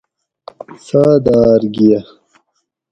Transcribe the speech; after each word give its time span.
"څاداۤر 0.85 1.61
گِھیہ""" 1.75 1.99